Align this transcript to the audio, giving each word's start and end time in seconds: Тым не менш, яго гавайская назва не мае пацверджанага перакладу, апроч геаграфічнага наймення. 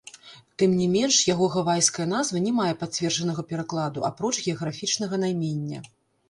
Тым 0.61 0.71
не 0.77 0.85
менш, 0.93 1.15
яго 1.33 1.49
гавайская 1.55 2.07
назва 2.13 2.41
не 2.45 2.53
мае 2.61 2.71
пацверджанага 2.85 3.45
перакладу, 3.53 4.05
апроч 4.09 4.33
геаграфічнага 4.49 5.15
наймення. 5.27 5.85